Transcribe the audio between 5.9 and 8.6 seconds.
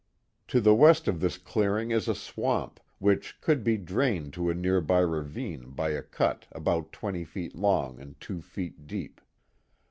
a cut about twenty feet long and two